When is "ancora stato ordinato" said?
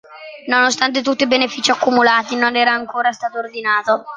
2.73-4.03